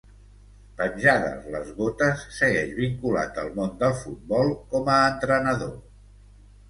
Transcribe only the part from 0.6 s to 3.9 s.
Penjades les botes, segueix vinculat al món